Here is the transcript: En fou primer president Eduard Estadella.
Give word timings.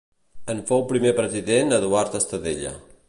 En 0.53 0.61
fou 0.69 0.81
primer 0.93 1.11
president 1.19 1.77
Eduard 1.81 2.19
Estadella. 2.21 2.75